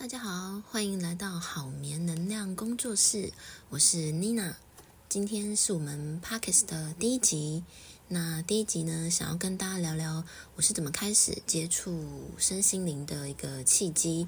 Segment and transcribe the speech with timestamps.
[0.00, 3.34] 大家好，欢迎来到好眠能量工作室，
[3.68, 4.56] 我是妮娜。
[5.10, 7.62] 今天是我们 Pockets 的第一集。
[8.08, 10.24] 那第一集呢，想要跟大家聊聊
[10.56, 12.02] 我是怎么开始接触
[12.38, 14.26] 身心灵的一个契机。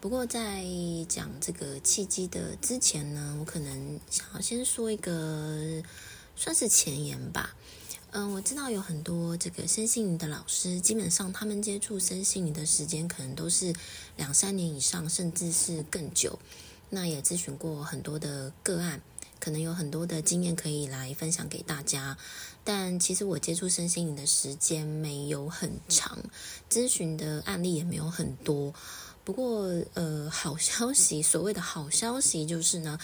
[0.00, 0.64] 不过在
[1.08, 5.82] 讲这个契机的之前呢，我可能想要先说一个
[6.36, 7.56] 算是前言吧。
[8.12, 13.72] 嗯，我知道有很多这个身心灵的老师，基本上他们接触身心灵的时间可能都是
[14.16, 16.36] 两三年以上，甚至是更久。
[16.88, 19.00] 那也咨询过很多的个案，
[19.38, 22.18] 可能有很多的经验可以来分享给大家。
[22.64, 26.18] 但其实我接触身心灵的时间没有很长，
[26.68, 28.74] 咨询的案例也没有很多。
[29.22, 32.98] 不过，呃，好消息，所谓的好消息就是呢。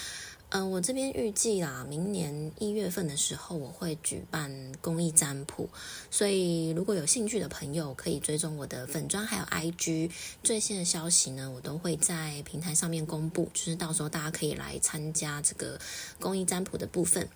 [0.50, 5.68] 嗯，我这边预计啦，明年一月份的时候我会举办公益占卜，
[6.08, 10.08] 所以如果有兴趣的朋友可以追踪我的粉砖还有 IG
[10.44, 15.80] 最新的消息呢，我都会在平台上面公布，就是到时候大家可以来参加这个
[16.20, 17.28] 公益占卜的部分。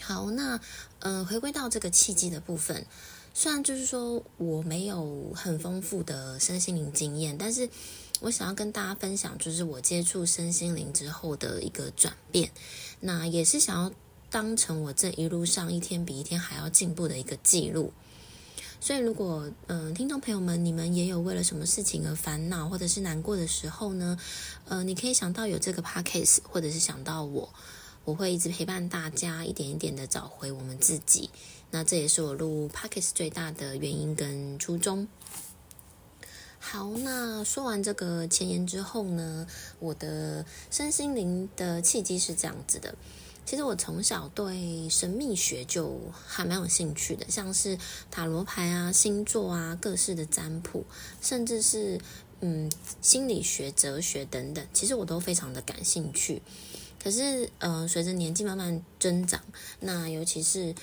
[0.00, 0.58] 好，那
[1.00, 2.86] 嗯，回归到这个契机的部分，
[3.34, 7.68] 虽然就是说我没有很丰富的身心灵经验，但是。
[8.20, 12.50] 我想要跟大家分享，就是我接触身心灵之后的一个转变，
[13.00, 13.92] 那也是想要
[14.30, 17.92] 当成我这一路上一天比一天还要进步的一个记录。
[18.78, 24.18] 所以，如果嗯，听众朋友们，你们也有为了什么事情而烦恼或者是难过的时候呢？
[24.66, 27.48] 呃，你可以想到有这个 podcast，或者是想到我，
[28.04, 31.30] 我会一直陪伴大家，一点一点的找回我们自己。
[31.70, 35.08] 那这也是我录 podcast 最大的原因跟初衷。
[36.68, 39.46] 好，那说完这个前言之后呢，
[39.78, 42.92] 我的身心灵的契机是这样子的。
[43.44, 47.78] 其实我从小对神秘学就还蛮有兴趣的，像是
[48.10, 50.84] 塔罗牌啊、星座啊、各式的占卜，
[51.22, 52.00] 甚至是
[52.40, 52.68] 嗯
[53.00, 56.42] 心理学、哲学等等，其实我都非常的感兴趣。
[57.00, 59.40] 可是，呃，随着年纪慢慢增长，
[59.78, 60.74] 那尤其是。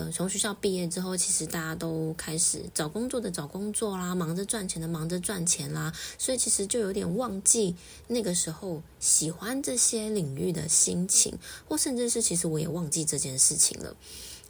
[0.00, 7.76] 呃，从学校毕业之后，其实大家都开始找工作的找工作啦，忙着赚钱的忙着赚钱啦，所以其实就有点忘记
[8.08, 13.94] 那个时候喜欢这些领域的心情，或甚至是其实我也忘记这件事情了。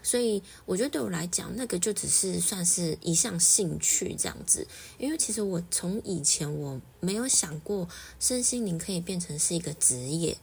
[0.04, 4.64] 所以我觉得对我来讲，那个就只是算是一项兴趣这样子，
[4.98, 7.88] 因为其实我从以前我没有想过
[8.20, 10.38] 身心灵可以变成是一个职业，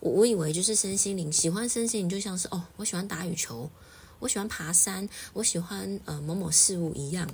[0.00, 3.70] 我我以为就是身心灵，喜欢身心灵就像是哦，我喜欢打羽球。
[4.20, 7.28] 我喜欢爬山，我喜欢呃某某事物一样。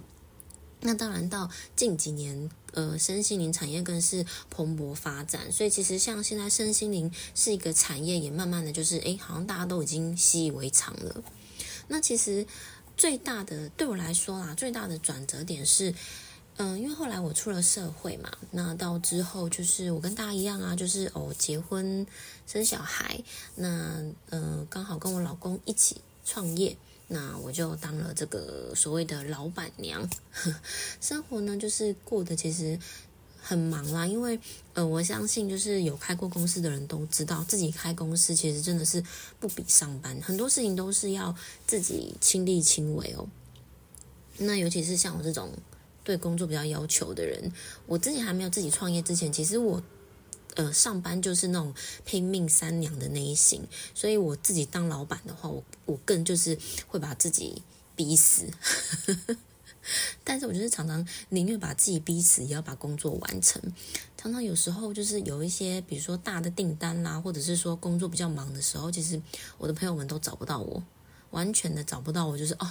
[0.80, 11.22] 那当然到近几年，呃，身心灵产业更是蓬勃发展，所以其实像现在身心灵是一个产业，也慢慢的就是诶，好像大家都已经习以为常了。
[11.88, 12.46] 那其实
[12.96, 15.92] 最大的对我来说啊，最大的转折点是，
[16.58, 22.06] 嗯，因为后来我出了社会嘛，那到之后就是我跟大家一样啊，就是哦结婚
[22.46, 23.18] 生小孩，
[23.54, 26.02] 那嗯刚好跟我老公一起。
[26.26, 26.76] 创业，
[27.06, 30.06] 那我就当了这个所谓的老板娘。
[31.00, 32.76] 生活呢，就是过得其实
[33.40, 34.38] 很忙啦，因为
[34.74, 39.00] 呃，我相信就是有开过公司的人都知道，自己开公司其实真的是
[39.38, 41.32] 不比上班，很多事情都是要
[41.64, 43.28] 自己亲力亲为哦。
[44.38, 45.52] 那尤其是像我这种
[46.02, 47.52] 对工作比较要求的人，
[47.86, 49.80] 我自己还没有自己创业之前，其实我。
[50.56, 51.72] 呃，上班就是那种
[52.04, 56.58] 拼命三娘的那一型，所以我自己当老板的话，我我更就是
[56.88, 57.62] 会把自己
[57.94, 58.46] 逼死。
[60.24, 63.62] 但是我就是常常宁愿把自己逼死，也要把工作完成。
[64.16, 69.22] 常常有时候就是有一些，比如说大的订单啦，或者是说工作比较忙的时候，其实
[69.58, 70.82] 我的朋友们都找不到我，
[71.30, 72.68] 完全的找不到我，就是哦，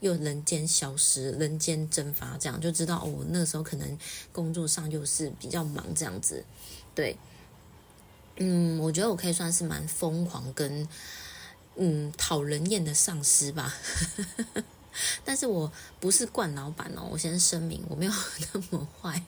[0.00, 3.96] 又人间消失，人间蒸发，这样就知道哦，我那时候可能
[4.32, 6.44] 工作上就是比较忙这样子。
[6.94, 7.16] 对，
[8.36, 10.88] 嗯，我觉得我可以算是蛮疯狂跟
[11.76, 13.74] 嗯讨人厌的上司吧，
[15.24, 18.12] 但是我不是惯老板哦，我先声明我没有
[18.54, 19.20] 那么坏。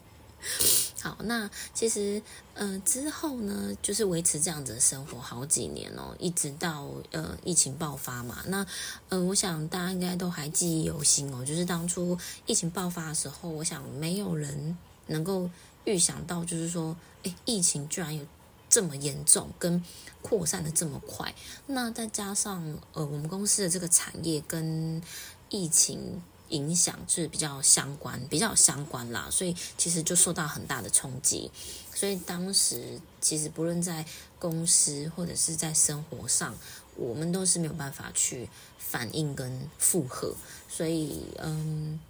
[1.03, 2.23] 好，那其实
[2.55, 8.45] 嗯之后呢，就是维持这样子的生活好几年哦，一直到呃疫情爆发嘛。
[8.47, 8.65] 那
[9.09, 12.17] 嗯，我想大家应该都还记忆犹新哦，就是当初
[12.47, 14.79] 疫情爆发的时候，我想没有人
[15.09, 15.51] 能够。
[15.89, 16.97] 预想到就是说，
[17.45, 18.25] 疫情居然有
[18.69, 19.83] 这么严重，跟
[20.23, 21.35] 扩散的这么快，
[21.67, 25.01] 那再加上呃，我们公司的这个产业跟
[25.49, 31.51] 疫情影响是比较相关，比较相关啦，所以其实就受到很大的冲击。
[31.95, 34.05] 所以当时其实不论在
[34.39, 36.55] 公司或者是在生活上，
[36.97, 40.35] 我们都是没有办法去反应跟负荷，
[40.69, 42.01] 所以嗯。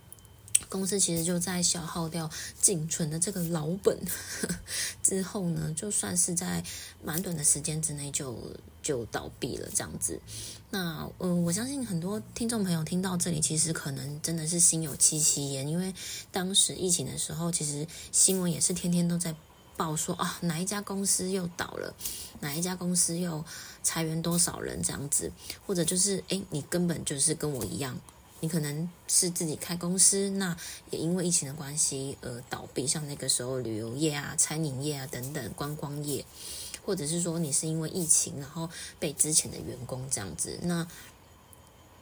[0.69, 2.31] 公司其实就在消耗掉
[2.61, 3.99] 仅存的这个老本
[5.03, 6.63] 之后呢，就算是在
[7.03, 8.37] 蛮短的时间之内就
[8.83, 10.21] 就倒闭了这样子。
[10.71, 15.95] 那嗯，我相信很多听众朋友听到这里，其实可能真的是心有戚戚焉，因为
[16.33, 19.35] 当时疫情的时候，其实新闻也是天天都在
[19.77, 21.95] 报说啊，哪一家公司又倒了，
[22.41, 23.45] 哪一家公司又
[23.83, 25.31] 裁员多少人这样子，
[25.65, 27.97] 或者就是诶，你根本就是跟我一样。
[28.47, 30.57] 你可能是自己开公司，那
[30.93, 36.25] 也因为疫情的关系而倒闭，像那个时候旅游业啊、餐饮业啊等等观光业，
[36.85, 38.71] 或者是说你是因为疫情然后
[39.01, 40.61] 被之前的员工这样子。
[40.63, 40.87] 那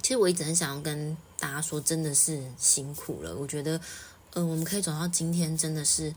[0.03, 3.35] 其实我一直很想要跟大家说，真的是辛苦了。
[3.35, 3.81] 我觉得，
[4.35, 6.15] 嗯，我们可以走到今天，真的是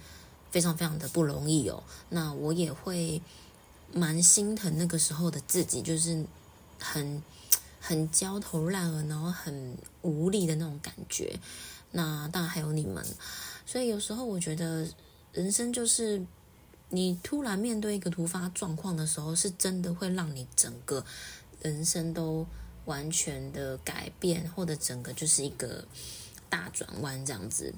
[0.51, 1.81] 非常非常的不容易哦。
[2.09, 3.21] 那我也会
[3.94, 6.25] 蛮心疼那个时候的自己，就是
[6.77, 7.23] 很。
[7.88, 11.39] 很焦头烂额，然后很无力的那种感觉。
[11.92, 13.01] 那当然还有你们，
[13.66, 14.86] 所以有时候我觉得
[15.31, 16.22] 人生就是
[16.89, 21.01] 你突然面对一个突发状况的时候，是真的会让你整个
[21.62, 22.45] 人生都
[22.84, 25.88] 完全的改变，或者整个就是一个
[26.50, 27.74] 大转弯这样子。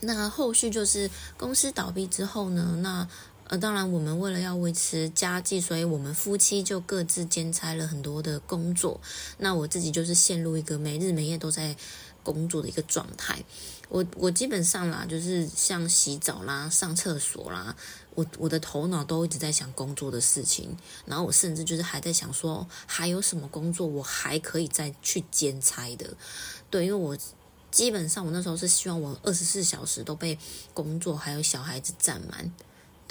[0.00, 3.06] 那后续就是公司倒闭之后呢，那。
[3.52, 8.98] 呃，当然，我们为了要维持家计，所以我们夫妻就各自兼差了很多的工作。
[9.36, 11.76] 那我自己就是陷入一个没日没夜都在
[12.22, 13.44] 工作的一个状态。
[13.90, 17.76] 我我基本上啦，就是像洗澡啦、上厕所啦，
[18.14, 20.74] 我我的头脑都一直在想工作的事情。
[21.04, 26.16] 然后我甚至就是还在想说，还有什么工作我还可以再去兼差的？
[26.70, 27.14] 对，因为我
[27.70, 30.38] 基本上我那时候是希望我二十四小时都被
[30.72, 32.50] 工作还有小孩子占满。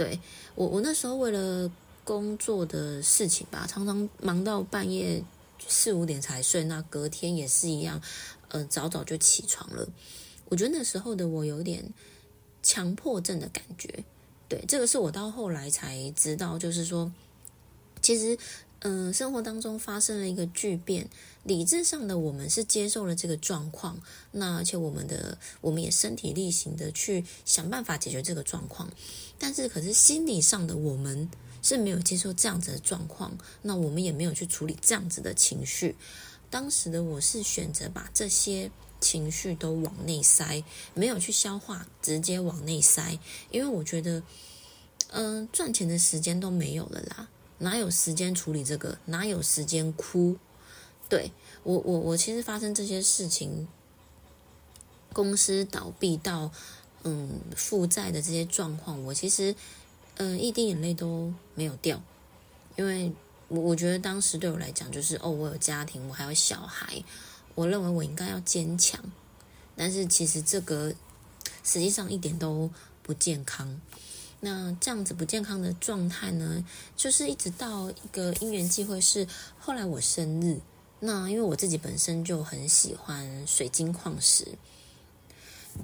[0.01, 0.19] 对
[0.56, 1.71] 我，我那时候为了
[2.03, 5.24] 工作的事情吧，常常忙到半夜
[5.68, 8.01] 四五点才睡，那隔天也是一样，
[8.48, 9.88] 呃，早早就起床了。
[10.50, 11.94] 我觉得那时候的我有点
[12.63, 14.03] 强迫症的感觉。
[14.50, 17.12] 对，这个是我到后来才知道，就是说，
[18.01, 18.38] 其实。
[18.83, 21.07] 嗯，生活当中发生了一个巨变，
[21.43, 23.99] 理智上的我们是接受了这个状况，
[24.31, 28.89] 那而且我们的我们也身体力行的去想办法解决这个状况，
[29.39, 31.29] 但是可是心理上的我们
[31.63, 35.95] 是没有接受这样子的状况，那我们也没有去处理这样子的情绪。
[36.49, 40.63] 当时的我是选择把这些情绪都往内塞，
[40.94, 43.17] 没有去消化，直接往内塞，
[43.49, 44.21] 因为我觉得，
[45.09, 47.29] 嗯，赚钱的时间都没有了啦。
[47.59, 48.97] 哪有时间处理这个？
[49.05, 50.37] 哪有时间哭？
[51.11, 51.29] 对
[51.63, 53.67] 我，我，我其实发生这些事情，
[55.11, 56.49] 公司倒闭到
[57.03, 59.53] 嗯负债的这些状况，我其实
[60.15, 62.01] 嗯一滴眼泪都没有掉，
[62.77, 63.11] 因为
[63.49, 67.03] 我我觉得当时对我来讲就是哦，我有家庭，我还有小孩，
[67.55, 69.03] 我认为我应该要坚强，
[69.75, 70.95] 但是其实这个
[71.61, 72.71] 实际上一点都
[73.03, 73.81] 不健康。
[74.39, 76.65] 那这样子不健康的状态呢，
[76.95, 79.27] 就是一直到一个因缘际会，是
[79.59, 80.61] 后来我生日。
[81.03, 84.48] 那因为我自己本身就很喜欢水晶矿石，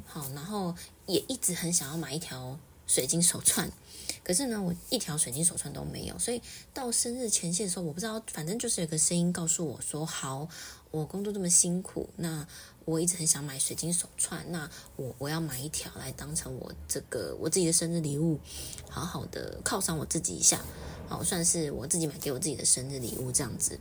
[0.05, 0.75] 好，然后
[1.07, 3.71] 也一直很想要买一条水晶手串。
[4.23, 6.39] 可是呢，我一条水晶手串都没有，所以
[6.71, 10.47] 到生日前夕的时候，我不知道，反正就是有个声音告诉我说：“好，
[10.91, 12.45] 我工作这么辛苦，那
[12.85, 18.39] 我一直很想买水晶手串，那我我要买一条来当成我这个我自己的生日礼物，
[18.87, 20.61] 好好的犒赏我自己一下，
[21.07, 23.79] 好算是我自己买给我自己的生日礼物这样子。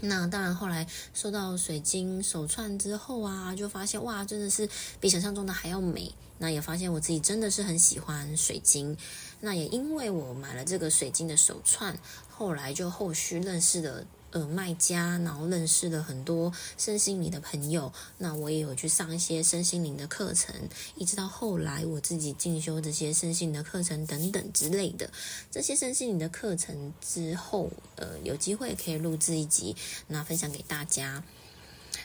[0.00, 4.68] 那当然，后来收到水晶手串之后啊，就发现哇，真的是
[5.00, 6.14] 比想象中的还要美。
[6.40, 8.96] 那也发现我自己真的是很喜欢水晶。
[9.40, 17.92] 那也因为我买了这个水晶的手串，后来就后续认识了呃卖家，然后认识了很多身心灵的朋友。
[18.18, 20.54] 那我也有去上一些身心灵的课程，
[20.96, 25.10] 一直到后来我自己进修这些身心灵的课程等等之类的。
[25.50, 31.22] 这些身心灵的课程之后，呃，有机会可以录制一集，那分享给大家。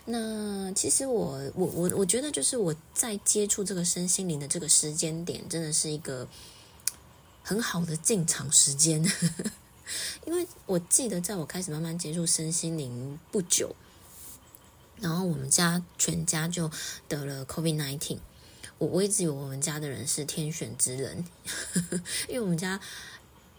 [0.05, 6.27] 那其实我我我我觉得就是我在接触这个身心灵的这个时间点，真的是一个。
[7.45, 9.03] 很好的进场时间，
[10.25, 13.75] 因为我记得在我开始慢慢接触身心灵不久，
[14.99, 16.69] 然后我们家全家就
[17.07, 18.19] 得了 COVID nineteen。
[18.77, 21.25] 我我一直以为我们家的人是天选之人，
[22.27, 22.79] 因为我们家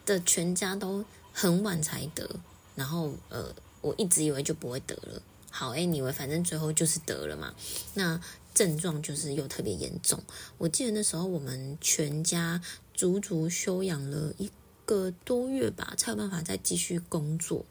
[0.06, 2.28] 的全家都很晚才得，
[2.74, 5.22] 然后呃，我一直以为就不会得了。
[5.50, 7.54] 好，哎，你以为反正最后就是得了嘛？
[7.94, 8.20] 那
[8.52, 10.22] 症状就是又特别严重。
[10.58, 12.60] 我记得那时候我们全家。
[12.96, 14.48] 足足休养了一
[14.84, 17.64] 个多月吧，才有办法再继续工作。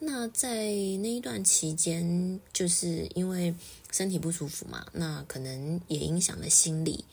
[0.00, 3.54] 那在那一段期间，就是因为
[3.92, 7.04] 身体不舒服嘛，那可能也影响了心理，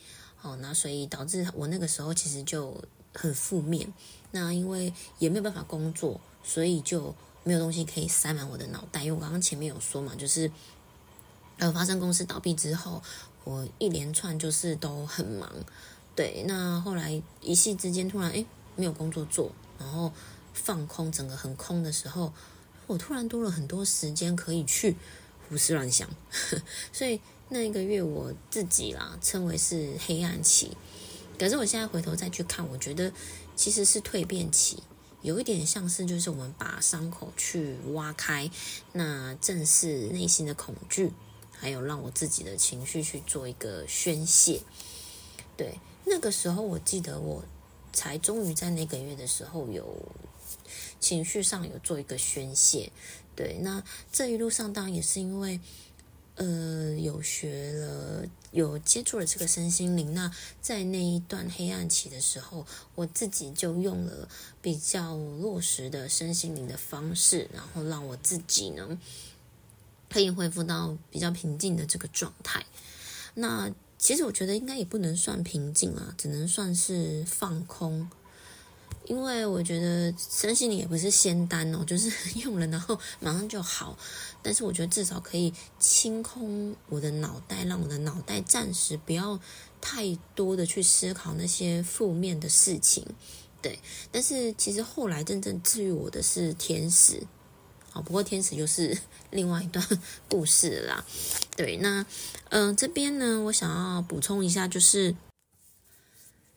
[0.41, 2.83] 哦，那所以导致我那个时候其实就
[3.13, 3.93] 很负面。
[4.31, 9.01] 那因为也没有办法工作，所以就没有东西可以塞满我的脑袋。
[9.01, 10.51] 因为我刚刚前面有说嘛，就是
[11.57, 13.03] 呃发生公司倒闭之后，
[13.43, 15.47] 我一连串就是都很忙。
[16.15, 18.43] 对，那后来一夕之间突然哎
[18.79, 20.13] 没有工作做，然后
[20.53, 22.31] 放空，整个很空的时候，
[22.87, 24.95] 我突然多了很多时间可以去
[25.49, 26.09] 胡思乱想，
[26.93, 27.19] 所以
[27.49, 30.77] 那一个月我自己啦称为是黑暗期。
[31.37, 33.11] 可是我现在回头再去看，我觉得
[33.57, 34.81] 其实是蜕变期，
[35.21, 38.49] 有一点像是就是我们把伤口去挖开，
[38.93, 41.11] 那正是内心的恐惧，
[41.51, 44.61] 还有让我自己的情绪去做一个宣泄，
[45.57, 45.77] 对。
[46.11, 47.43] 那个时候，我记得我
[47.99, 49.85] 才终于在那个月的时候有
[51.01, 52.89] 情绪上有做一个宣泄。
[53.35, 55.59] 对，那这一路上当然也是因为
[56.35, 60.13] 呃有学了有接触了这个身心灵。
[60.13, 62.65] 那在那一段黑暗期的时候，
[62.95, 64.29] 我自己就用了
[64.61, 68.97] 比较落实的身心灵的方式，然后让我自己呢
[70.09, 72.65] 可以恢复到比较平静的这个状态。
[73.33, 73.69] 那。
[73.99, 78.09] 其实我觉得应该也不能算平静啊，只能算是放空。
[79.05, 83.97] 因为我觉得身心灵也不是仙丹哦，就是 用了然后马上就好。
[84.41, 89.39] 但是我觉得至少可以清空我的脑袋，让我的脑袋暂时不要
[89.81, 93.05] 太多的去思考那些负面的事情。
[93.61, 93.79] 对，
[94.11, 97.23] 但是其实后来真正治愈我的是天使。
[97.91, 98.97] 好，不过天使就是
[99.31, 99.85] 另外一段
[100.29, 101.03] 故事啦。
[101.57, 102.05] 对，那
[102.49, 105.15] 嗯，这边呢，我想要补充一下，就是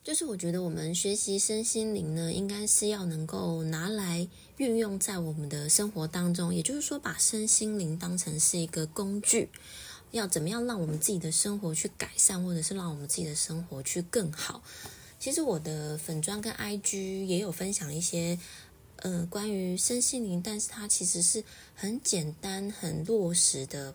[0.05, 9.49] 就是我觉得我们学习身心灵呢，应该是要能够拿来运用在我们的生活当中，也就是说，把身心灵当成是一个工具，
[10.11, 14.63] 要怎么样让我们自己的生活去改善，或者是让我们自己的生活去更好。
[15.19, 18.39] 其实我的粉砖跟 IG 也有分享一些。
[19.05, 21.43] 呃，关于身心灵，但是它其实是
[21.75, 23.93] 很简单、很落实的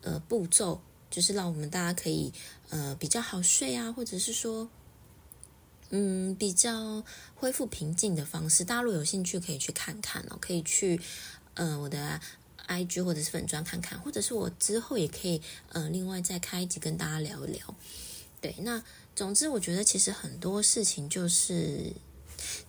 [0.00, 2.32] 呃步骤，就是让我们大家可以
[2.70, 4.70] 呃比较好睡啊，或者是说
[5.90, 8.64] 嗯比较恢复平静的方式。
[8.64, 10.98] 大家如果有兴趣，可以去看看哦，可以去
[11.52, 12.18] 呃我的
[12.68, 17.74] IG 或者是粉砖看看，或者是我之后也可以呃另外再开一集跟大家聊一聊。
[18.40, 18.82] 对，那
[19.14, 21.92] 总之我觉得其实很多事情就是。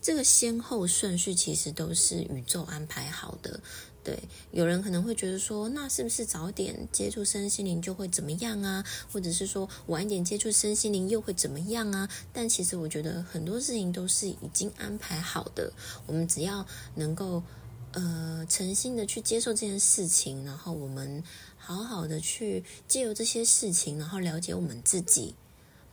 [0.01, 3.59] 这个先后顺序其实都是宇宙安排好的。
[4.01, 4.17] 对，
[4.51, 8.83] 有人可能会觉得说，那是不是早点接触身心灵就会怎么样啊？
[9.11, 12.09] 或者是说晚一点接触身心灵又会怎么样啊？
[12.31, 15.71] 但其实我觉得很多事情都是已经安排好的，
[16.07, 17.43] 我们只要能够
[17.91, 21.21] 呃诚心的去接受这件事情，然后我们
[21.57, 25.35] 好好的去借由这些事情，然后了解我们自己。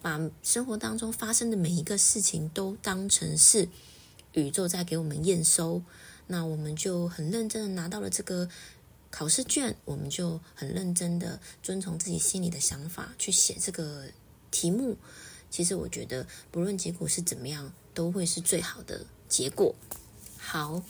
[0.07, 3.69] 把生活当中发生的每一个事情都当成是
[4.35, 5.83] 宇宙在给我们验收，
[6.29, 8.49] 那我们就很认真的拿到了这个
[9.11, 14.05] 考试卷，我们就很认真的遵从自己心里的想法去写这个
[14.53, 14.97] 题目。
[15.51, 19.75] 其实我觉得，不论结果是怎么样，都会是最好的结果。
[20.39, 20.85] 好。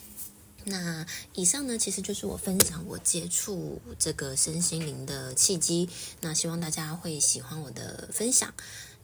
[0.69, 5.89] 那以上呢，其实就是我分享我接触这个身心灵的契机。
[6.21, 8.53] 那希望大家会喜欢我的分享。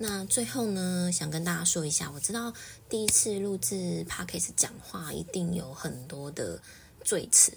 [0.03, 2.53] 那最后呢，想跟大家说一下，我知道
[2.89, 6.61] 第一次录制 podcast 讲话一定有很多的
[7.05, 7.53] 赘词，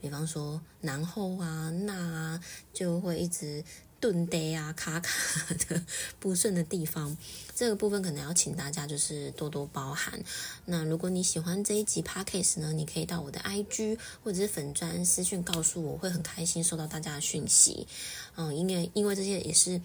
[0.00, 2.40] 比方说然后啊、那啊，
[2.72, 3.64] 就会一直。
[4.00, 5.84] 顿呆啊，卡卡的
[6.20, 7.16] 不顺的地方，
[7.52, 10.22] 这个部分可能要请大家就是多多包涵。
[10.66, 17.88] 那如果你喜欢这一集 podcast 呢，你可以到我的 IG 或者是粉专私讯告诉我，会很开心收到大家的讯息。
[18.36, 19.80] 嗯，因为因为这些也是。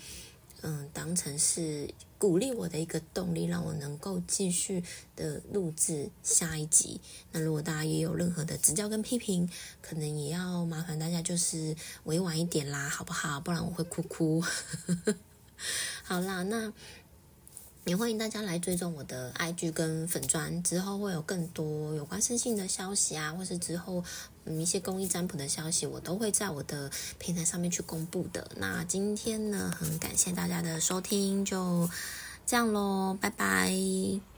[0.64, 4.84] 嗯，当成是鼓励我的一个动力，让我能够继续
[5.16, 7.00] 的录制下一集。
[7.32, 9.50] 那如果大家也有任何的指教跟批评，
[9.82, 13.40] 可能也要麻烦大家就是委婉一点啦，好不好？
[13.40, 14.44] 不然我会哭哭。
[16.04, 16.74] 好啦，那。
[17.86, 24.02] 也欢迎大家来追踪我的 IG 跟粉砖，之后会有更多有关生性的消息啊，或是之后
[24.46, 28.50] 嗯一些公益占卜的消息，我都会在我的平台上面去公布的。
[28.56, 31.90] 那今天呢，很感谢大家的收听，就
[32.46, 34.33] 这样喽，拜拜。